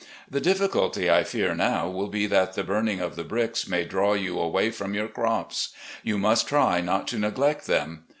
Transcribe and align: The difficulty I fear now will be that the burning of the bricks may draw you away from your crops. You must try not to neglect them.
The 0.27 0.41
difficulty 0.41 1.11
I 1.11 1.23
fear 1.23 1.53
now 1.53 1.87
will 1.87 2.07
be 2.07 2.25
that 2.25 2.53
the 2.53 2.63
burning 2.63 2.99
of 3.01 3.15
the 3.15 3.23
bricks 3.23 3.67
may 3.67 3.85
draw 3.85 4.13
you 4.13 4.39
away 4.39 4.71
from 4.71 4.95
your 4.95 5.07
crops. 5.07 5.73
You 6.01 6.17
must 6.17 6.47
try 6.47 6.81
not 6.81 7.07
to 7.09 7.19
neglect 7.19 7.67
them. 7.67 8.05